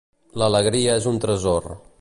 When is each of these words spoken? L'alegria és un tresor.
L'alegria 0.43 0.97
és 1.03 1.07
un 1.15 1.23
tresor. 1.27 1.73